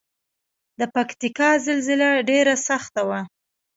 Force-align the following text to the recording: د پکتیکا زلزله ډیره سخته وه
د 0.79 0.81
پکتیکا 0.95 1.49
زلزله 1.67 2.09
ډیره 2.29 2.53
سخته 2.67 3.01
وه 3.09 3.21